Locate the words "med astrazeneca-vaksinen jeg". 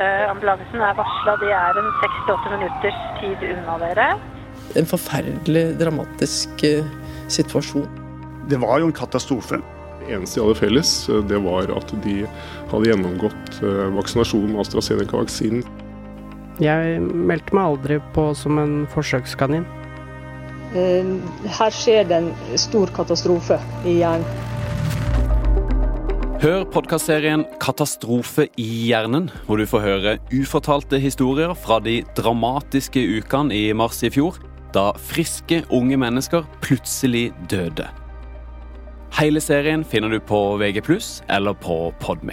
14.54-17.00